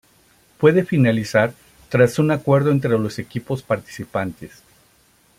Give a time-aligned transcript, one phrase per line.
[0.57, 1.53] Puede finalizar
[1.89, 4.63] tras un acuerdo entre los equipos participantes.